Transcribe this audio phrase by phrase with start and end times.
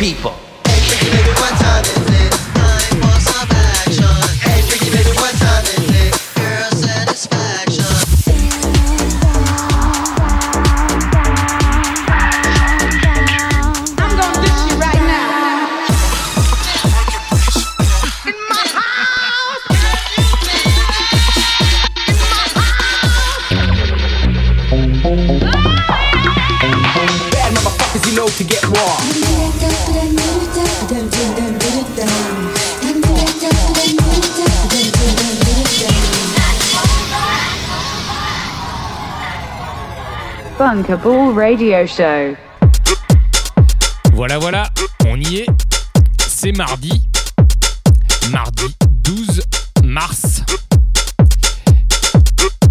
[0.00, 0.39] people.
[41.50, 42.36] Radio Show.
[44.12, 44.70] Voilà, voilà,
[45.04, 45.46] on y est.
[46.28, 47.02] C'est mardi.
[48.30, 49.42] Mardi 12
[49.82, 50.42] mars.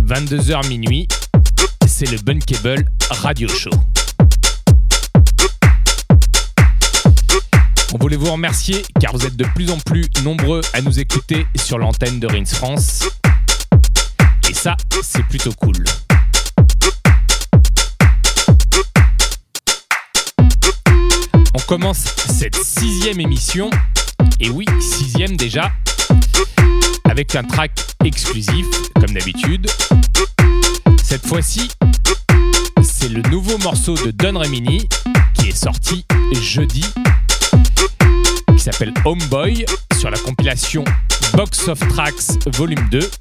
[0.01, 1.09] 22h minuit.
[1.87, 3.71] C'est le Bunkable Radio Show.
[7.93, 11.45] On voulait vous remercier car vous êtes de plus en plus nombreux à nous écouter
[11.57, 13.09] sur l'antenne de Rins France.
[14.49, 15.83] Et ça, c'est plutôt cool.
[21.59, 23.69] On commence cette sixième émission,
[24.39, 25.71] et oui, sixième déjà,
[27.09, 27.71] avec un track
[28.05, 28.65] exclusif,
[28.95, 29.67] comme d'habitude.
[31.03, 31.69] Cette fois-ci,
[32.81, 34.87] c'est le nouveau morceau de Don Remini
[35.33, 36.05] qui est sorti
[36.41, 36.85] jeudi,
[38.55, 39.65] qui s'appelle Homeboy,
[39.99, 40.85] sur la compilation
[41.33, 43.11] Box of Tracks Volume 2,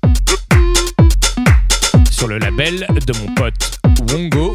[2.11, 3.79] sur le label de mon pote
[4.11, 4.55] Wongo,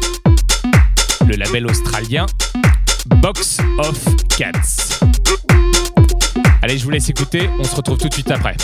[1.26, 2.26] le label australien
[3.06, 3.98] Box of
[4.36, 4.98] Cats.
[6.62, 8.56] Allez, je vous laisse écouter, on se retrouve tout de suite après.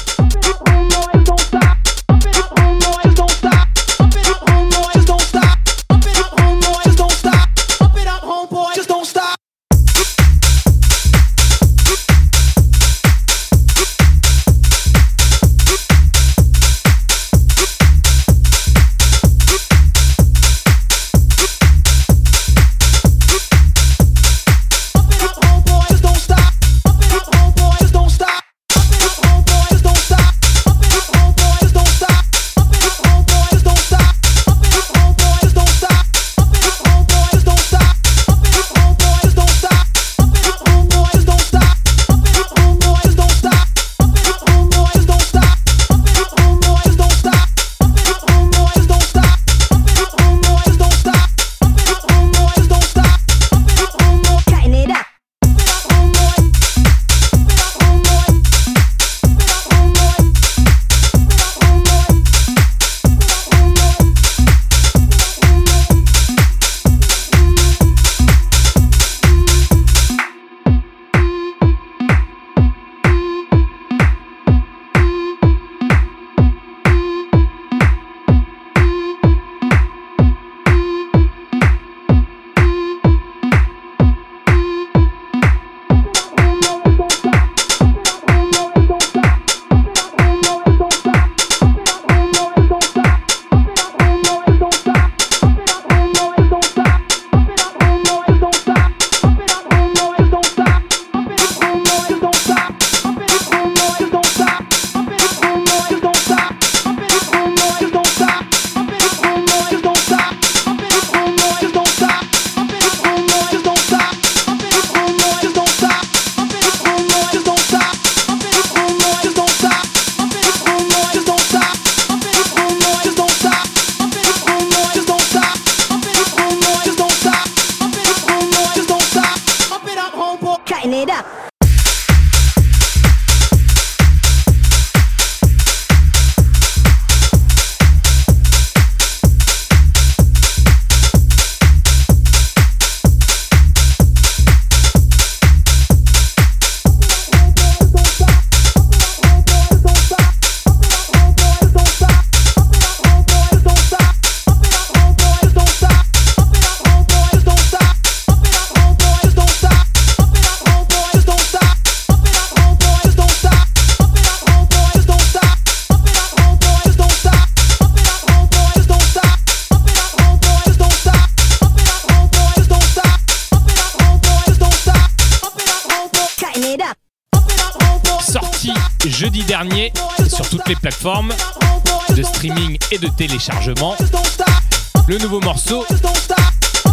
[185.07, 185.85] Le nouveau morceau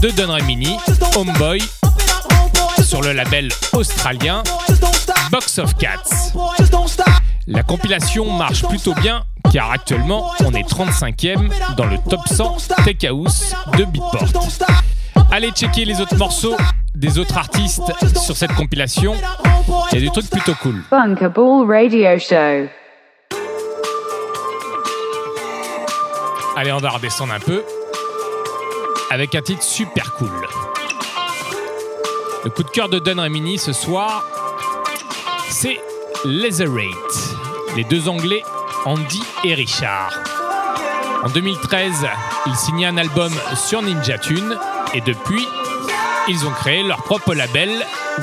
[0.01, 0.75] de Don Remini,
[1.15, 1.63] Homeboy,
[2.83, 4.43] sur le label australien.
[5.31, 6.33] Box of Cats.
[7.47, 13.05] La compilation marche plutôt bien car actuellement on est 35e dans le top 100 Tech
[13.05, 14.27] House de Beatport.
[15.31, 16.57] Allez checker les autres morceaux
[16.93, 19.13] des autres artistes sur cette compilation.
[19.93, 20.83] Il y a des trucs plutôt cool.
[26.59, 27.63] Allez, on va redescendre un peu
[29.11, 30.47] avec un titre super cool.
[32.43, 34.23] Le coup de cœur de Don Remini ce soir,
[35.51, 35.79] c'est
[36.25, 37.35] Laserate.
[37.75, 38.41] Les deux Anglais,
[38.85, 40.11] Andy et Richard.
[41.23, 42.07] En 2013,
[42.47, 44.57] ils signaient un album sur Ninja Tune
[44.95, 45.47] et depuis,
[46.27, 47.69] ils ont créé leur propre label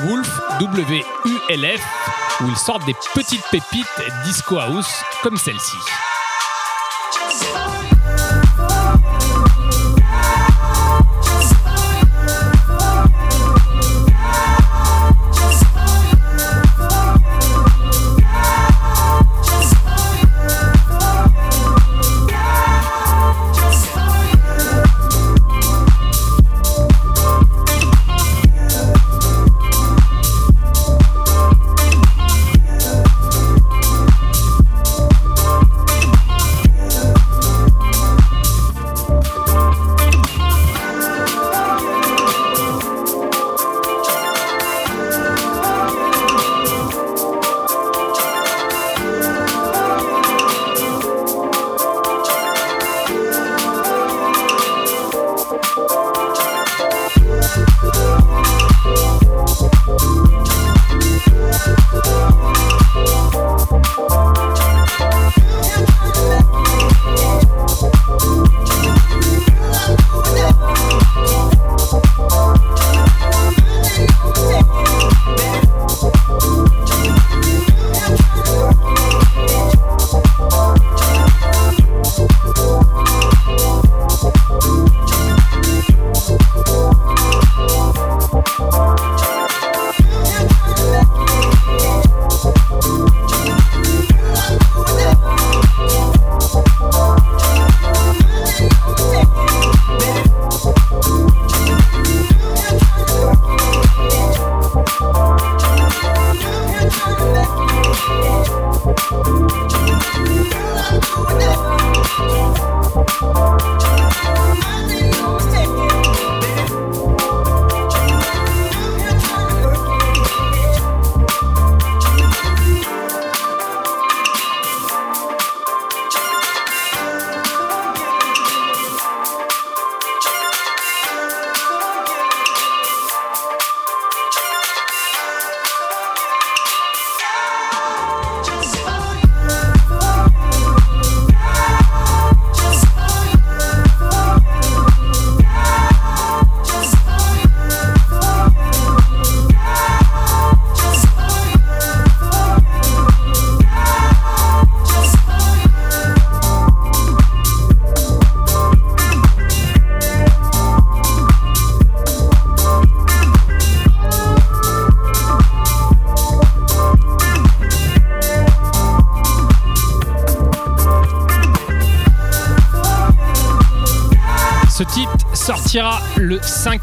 [0.07, 0.29] Wolf
[0.59, 3.87] W-U-L-F où ils sortent des petites pépites
[4.25, 5.77] disco house comme celle-ci.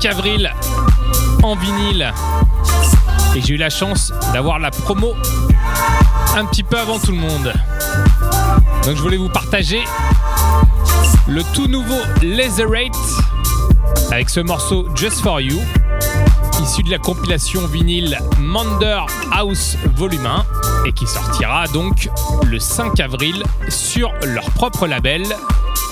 [0.02, 0.52] Le 5 avril
[1.42, 2.12] en vinyle.
[3.36, 5.14] Et j'ai eu la chance d'avoir la promo
[6.34, 7.52] un petit peu avant tout le monde.
[8.84, 9.80] Donc je voulais vous partager
[11.28, 12.96] le tout nouveau Laserate
[14.10, 15.60] avec ce morceau Just For You,
[16.62, 22.08] issu de la compilation vinyle Mander House Volume 1 et qui sortira donc
[22.44, 25.24] le 5 avril sur leur propre label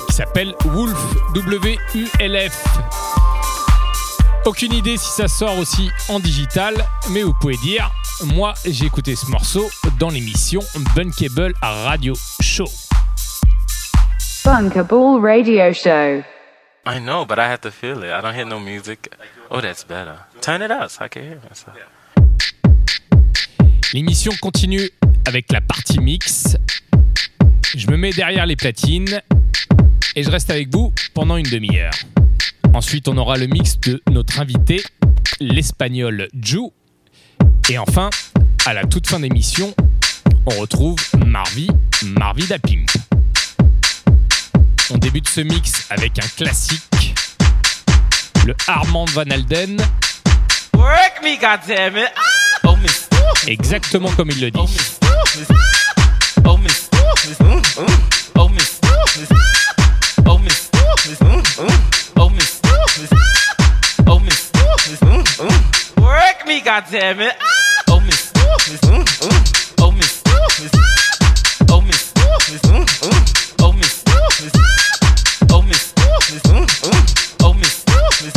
[0.09, 0.99] qui s'appelle Wolf
[1.35, 2.65] W-U-L-F.
[4.47, 6.75] Aucune idée si ça sort aussi en digital,
[7.11, 7.93] mais vous pouvez dire,
[8.35, 9.69] moi j'ai écouté ce morceau
[9.99, 10.61] dans l'émission
[10.97, 12.69] Bunkable Radio Show.
[14.45, 16.23] Bunkerball Radio Show.
[16.87, 18.11] I know, but I have to feel it.
[18.11, 19.11] I don't hear no music.
[19.51, 20.17] Oh, that's better.
[20.41, 21.77] Turn it up so I can hear myself.
[23.93, 24.89] L'émission continue
[25.27, 26.57] avec la partie mix.
[27.77, 29.21] Je me mets derrière les platines
[30.17, 31.93] et je reste avec vous pendant une demi-heure.
[32.73, 34.83] Ensuite, on aura le mix de notre invité,
[35.41, 36.61] l'espagnol Ju.
[37.69, 38.11] Et enfin,
[38.65, 39.75] à la toute fin d'émission,
[40.47, 40.97] on retrouve
[41.27, 41.69] Marvi,
[42.05, 42.91] Marvi da Pimp.
[44.91, 47.15] On débute ce mix avec un classique,
[48.47, 49.81] le Armand Van Alden,
[50.75, 52.09] Work me, goddammit.
[52.65, 53.09] Oh, miss.
[53.47, 54.59] Exactement comme il le dit.
[54.59, 54.99] Oh, miss.
[56.45, 56.91] Oh, miss.
[66.51, 67.35] me, goddammit.
[67.39, 67.93] Ah!
[67.93, 68.33] Oh, miss.
[68.37, 68.81] Oh, miss.
[68.81, 69.43] Mm, mm.
[69.83, 70.23] Oh, miss.
[70.61, 70.75] Miss.
[71.71, 72.13] Oh, miss.
[72.51, 72.63] Miss.
[72.63, 73.23] Mm, mm.
[73.63, 73.95] Oh, miss.
[74.43, 74.55] Miss.
[75.53, 75.95] Oh, miss.
[76.33, 76.43] Miss.
[76.51, 77.03] Mm, mm.
[77.45, 77.85] Oh, miss.
[78.23, 78.37] Miss.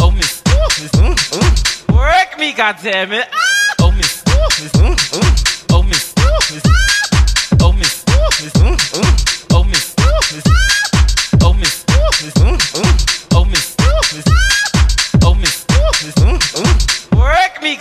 [0.00, 0.42] Oh, miss.
[0.80, 0.92] Miss.
[0.92, 1.94] Mm, mm.
[1.96, 3.26] Work me, goddammit.
[3.32, 3.57] Ah!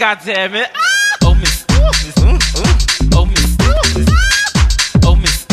[0.07, 0.69] Work me, goddammit.
[1.21, 1.65] Oh, miss.
[1.69, 2.17] Oh, miss.
[3.13, 3.57] Oh, miss.
[3.65, 4.05] Oh, miss.
[5.03, 5.45] Oh, miss.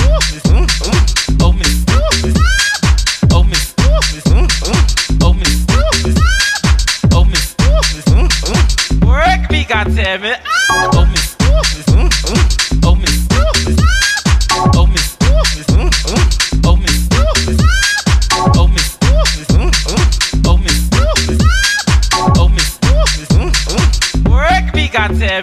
[10.70, 10.93] Oh,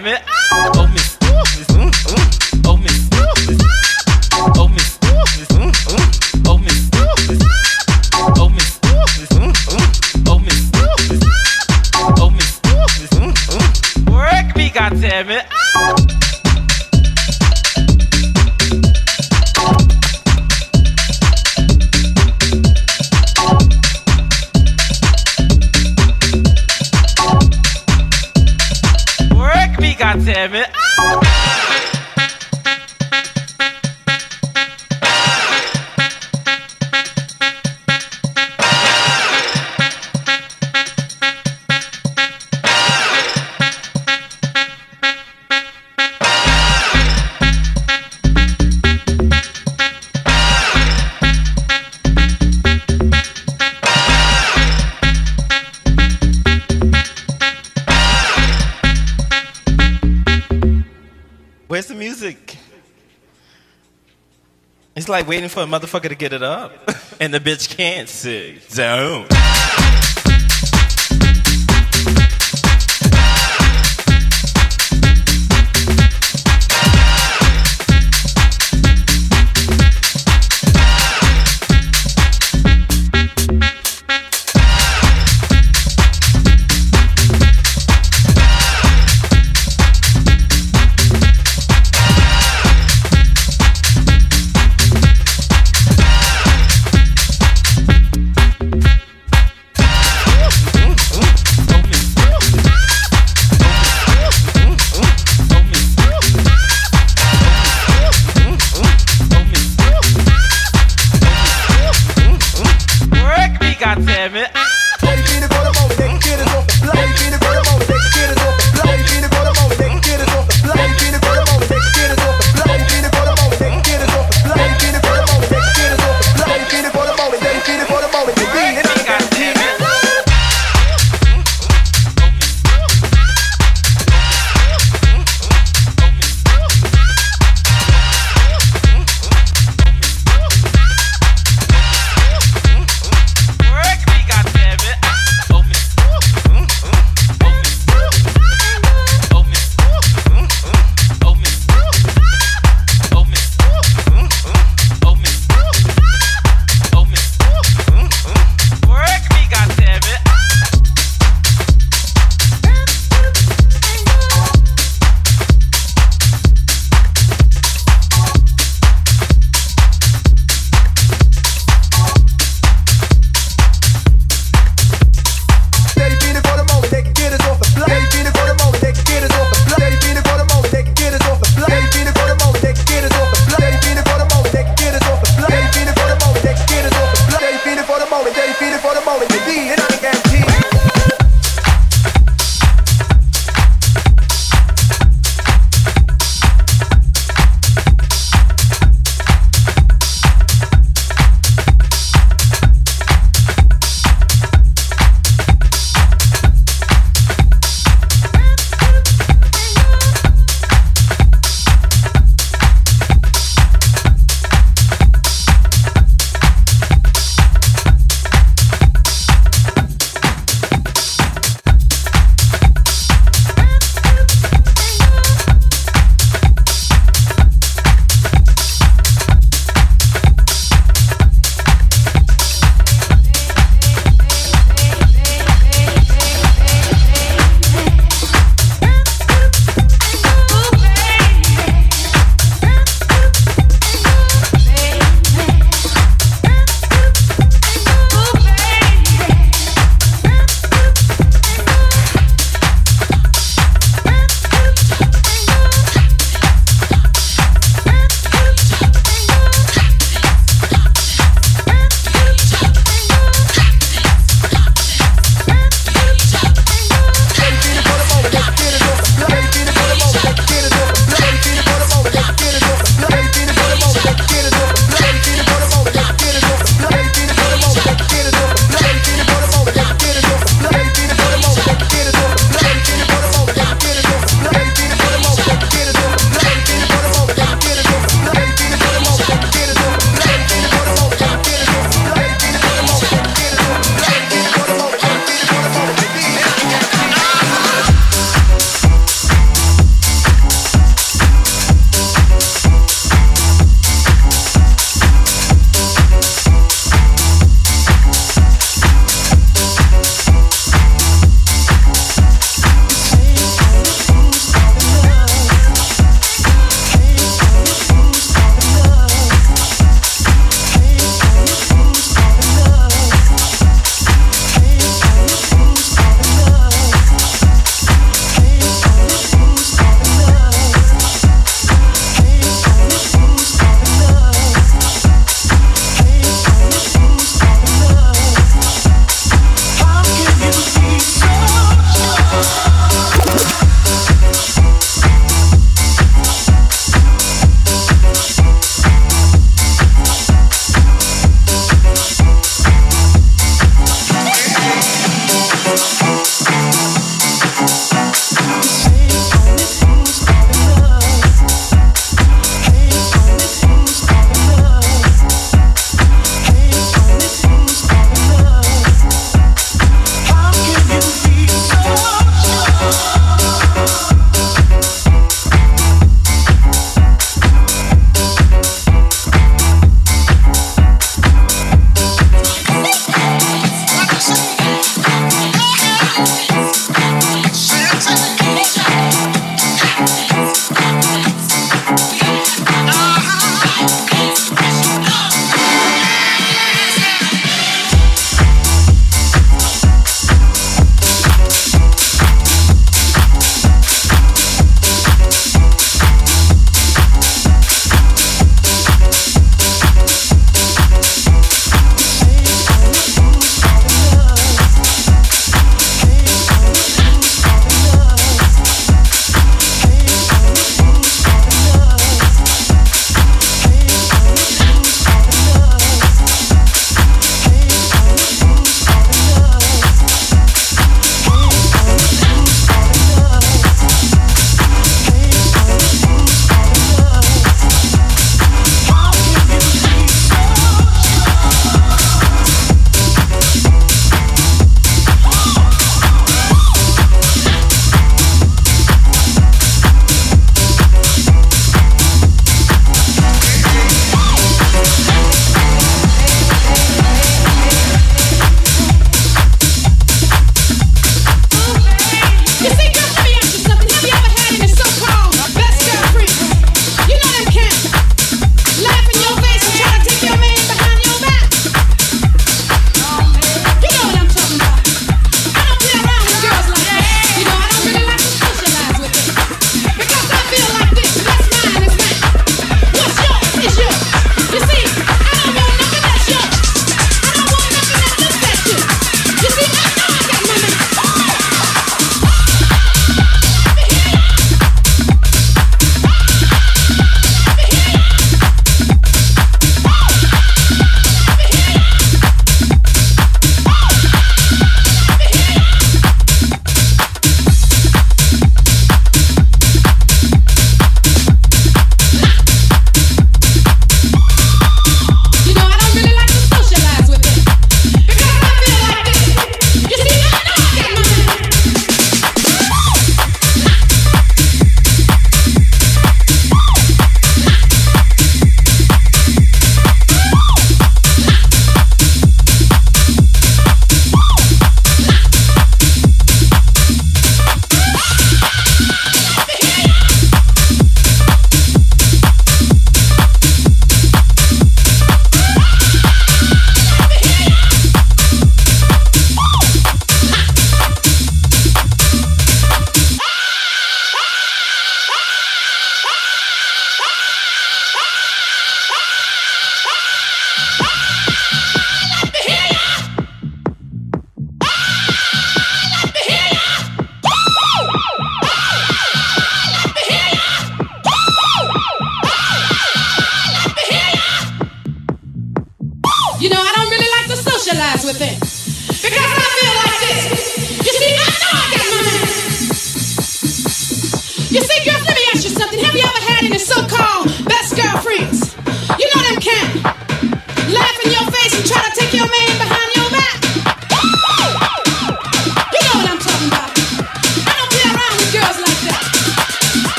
[0.00, 0.41] goddammit.
[65.32, 66.72] Waiting for a motherfucker to get it up,
[67.20, 68.58] and the bitch can't sing.
[68.74, 69.61] Don't.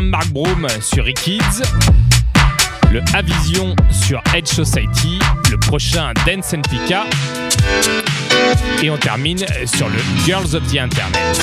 [0.00, 1.62] certain Mark Broom sur E-Kids,
[2.92, 5.18] le Avision sur Edge Society,
[5.50, 7.04] le prochain Dance and Pika,
[8.82, 11.40] et on termine sur le Girls of the Internet.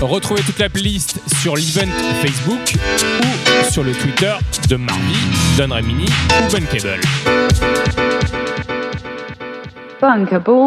[0.00, 1.90] Retrouvez toute la playlist sur l'event
[2.22, 2.74] Facebook
[3.22, 4.34] ou sur le Twitter
[4.68, 5.16] de Marby,
[5.56, 7.00] Don Remini ou Bunkable.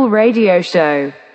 [0.10, 1.27] Radio Show.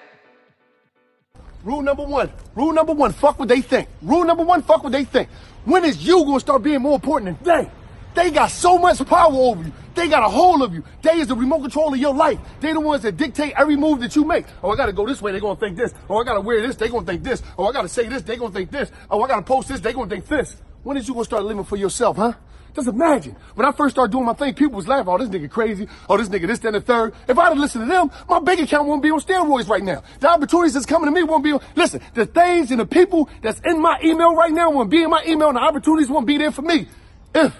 [1.65, 2.33] Rule number one.
[2.55, 3.13] Rule number one.
[3.13, 3.89] Fuck what they think.
[4.03, 4.63] Rule number one.
[4.63, 5.29] Fuck what they think.
[5.65, 7.71] When is you gonna start being more important than they?
[8.15, 9.73] They got so much power over you.
[9.95, 10.83] They got a hold of you.
[11.03, 12.39] They is the remote control of your life.
[12.61, 14.45] They the ones that dictate every move that you make.
[14.63, 15.33] Oh, I gotta go this way.
[15.33, 15.95] They gonna think this.
[16.11, 16.77] Oh, I gotta wear this.
[16.77, 17.43] They gonna think this.
[17.57, 18.23] Oh, I gotta say this.
[18.23, 18.91] They gonna think this.
[19.11, 19.81] Oh, I gotta post this.
[19.81, 20.57] They gonna think this.
[20.83, 22.33] When is you gonna start living for yourself, huh?
[22.75, 23.37] Just imagine.
[23.55, 25.87] When I first started doing my thing, people was laughing, oh, this nigga crazy.
[26.09, 27.15] Oh, this nigga this, that, and the third.
[27.29, 30.03] If I'd have listened to them, my bank account won't be on steroids right now.
[30.21, 31.61] The opportunities that's coming to me won't be on.
[31.77, 35.11] Listen, the things and the people that's in my email right now won't be in
[35.11, 36.89] my email and the opportunities won't be there for me.
[37.35, 37.55] If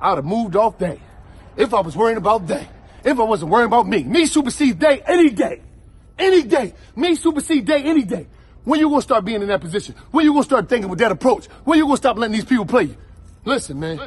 [0.00, 1.00] I'd have moved off day.
[1.56, 2.68] If I was worrying about day.
[3.04, 4.02] If I wasn't worrying about me.
[4.02, 5.62] Me supersede day any day.
[6.18, 6.74] Any day.
[6.96, 8.26] Me supersede day any day.
[8.64, 9.94] When you gonna start being in that position?
[10.10, 11.46] When you gonna start thinking with that approach?
[11.64, 12.96] When you gonna stop letting these people play you?
[13.46, 13.98] Listen, man.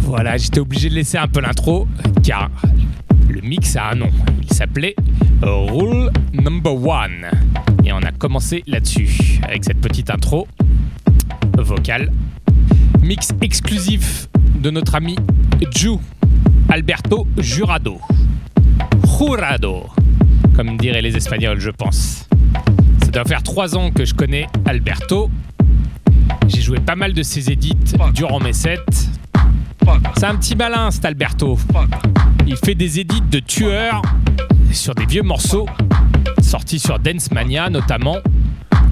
[0.00, 1.86] Voilà, j'étais obligé de laisser un peu l'intro
[2.22, 2.50] car
[3.28, 4.10] le mix a un nom.
[4.42, 4.96] Il s'appelait
[5.42, 7.26] Rule Number One.
[7.84, 10.48] Et on a commencé là-dessus avec cette petite intro
[11.58, 12.10] vocale.
[13.02, 15.16] Mix exclusif de notre ami
[15.74, 15.90] Ju
[16.70, 17.98] Alberto Jurado.
[19.04, 19.86] Jurado,
[20.56, 22.28] comme diraient les Espagnols, je pense.
[23.04, 25.30] Ça doit faire trois ans que je connais Alberto.
[26.46, 27.76] J'ai joué pas mal de ses edits
[28.14, 28.78] durant mes sets.
[30.16, 31.58] C'est un petit malin, cet Alberto.
[32.46, 34.02] Il fait des edits de tueurs
[34.72, 35.66] sur des vieux morceaux
[36.48, 38.16] sortis sur Dance Mania notamment,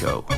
[0.00, 0.29] Show.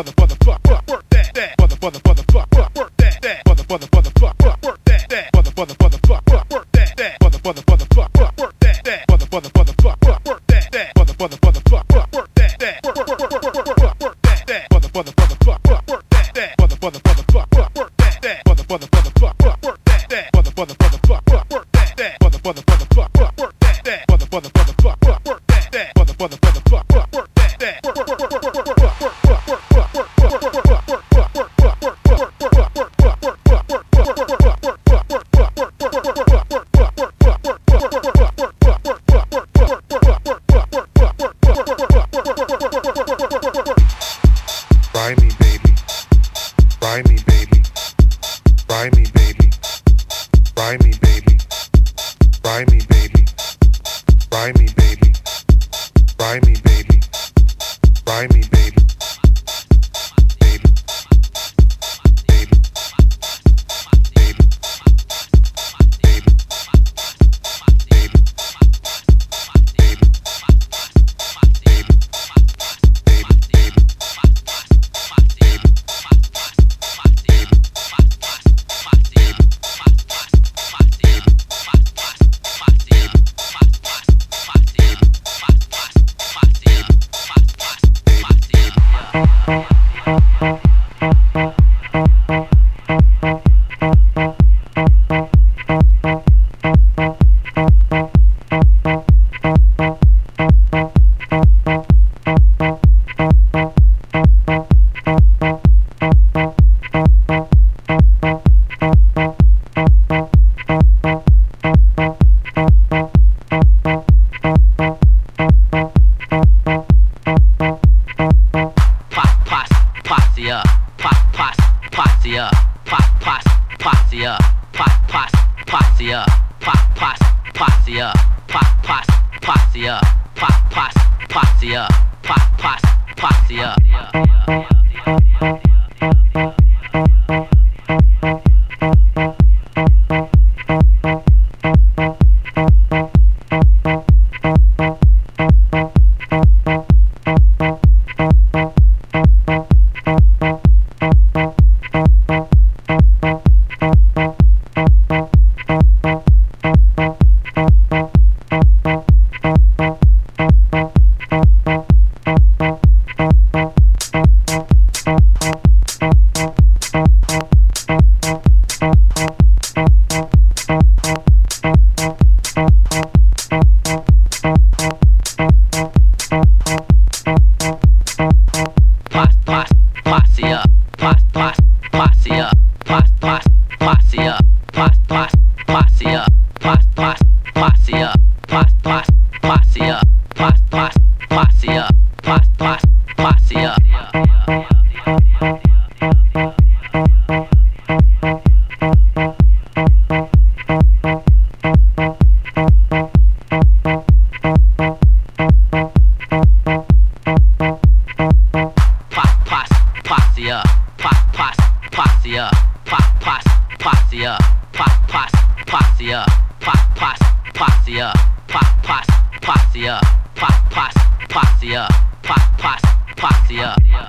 [0.00, 0.39] for the the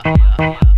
[0.05, 0.70] yeah, yeah.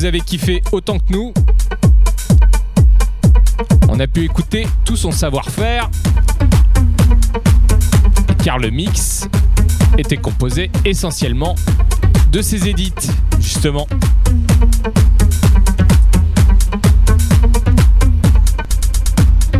[0.00, 1.34] Vous avez kiffé autant que nous.
[3.90, 5.90] On a pu écouter tout son savoir-faire.
[8.42, 9.28] Car le mix
[9.98, 11.54] était composé essentiellement
[12.32, 12.94] de ses édits,
[13.40, 13.86] justement.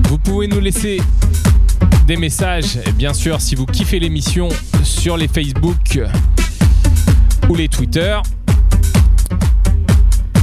[0.09, 1.03] Vous pouvez nous laisser
[2.07, 4.49] des messages, bien sûr, si vous kiffez l'émission
[4.85, 6.01] sur les Facebook
[7.51, 8.17] ou les Twitter.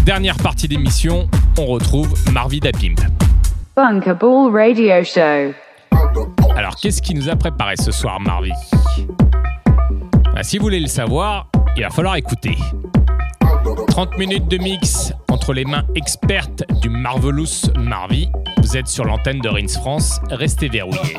[0.08, 1.30] Dernière partie d'émission,
[1.60, 2.96] on retrouve Marvin Dapimp.
[3.76, 5.54] Bunkable Radio Show.
[6.56, 8.54] Alors, qu'est-ce qui nous a préparé ce soir, Marvin?
[10.34, 12.56] Bah, Si vous voulez le savoir, il va falloir écouter.
[13.90, 18.30] 30 minutes de mix entre les mains expertes du Marvelous Marvy.
[18.64, 21.18] Vous êtes sur l'antenne de Rins France, restez verrouillés.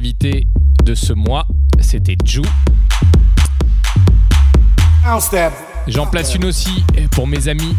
[0.00, 0.46] Invité
[0.82, 1.46] de ce mois,
[1.78, 2.40] c'était Ju.
[5.86, 7.76] J'en place une aussi pour mes amis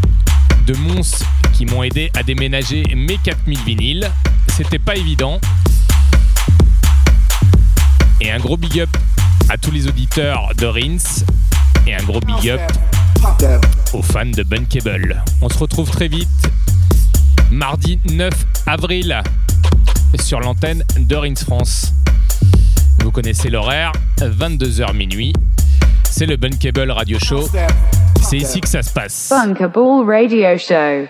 [0.68, 4.12] de Mons qui m'ont aidé à déménager mes 4000 vinyles.
[4.50, 5.42] C'était pas évident.
[8.20, 8.90] Et un gros big up
[9.50, 11.26] à tous les auditeurs de Rins.
[11.88, 12.62] Et un gros big up
[13.94, 15.24] aux fans de Bunkable.
[15.42, 16.52] On se retrouve très vite,
[17.50, 18.32] mardi 9
[18.68, 19.24] avril,
[20.20, 21.92] sur l'antenne de Rins France.
[23.12, 25.34] Vous connaissez l'horaire, 22h minuit.
[26.10, 27.44] C'est le Bunkable Radio Show.
[28.22, 29.28] C'est ici que ça se passe.
[29.30, 31.10] Bunkable Radio Show.